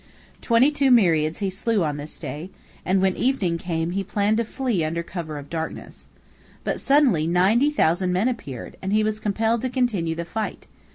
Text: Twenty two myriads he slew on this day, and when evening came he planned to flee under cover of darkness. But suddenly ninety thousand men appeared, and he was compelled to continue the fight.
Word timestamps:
Twenty 0.41 0.71
two 0.71 0.89
myriads 0.89 1.41
he 1.45 1.51
slew 1.51 1.83
on 1.83 1.97
this 1.97 2.17
day, 2.17 2.49
and 2.83 3.03
when 3.03 3.15
evening 3.15 3.59
came 3.59 3.91
he 3.91 4.03
planned 4.03 4.37
to 4.37 4.43
flee 4.43 4.83
under 4.83 5.03
cover 5.03 5.37
of 5.37 5.47
darkness. 5.47 6.07
But 6.63 6.79
suddenly 6.81 7.27
ninety 7.27 7.69
thousand 7.69 8.11
men 8.11 8.27
appeared, 8.27 8.77
and 8.81 8.93
he 8.93 9.03
was 9.03 9.19
compelled 9.19 9.61
to 9.61 9.69
continue 9.69 10.15
the 10.15 10.25
fight. 10.25 10.65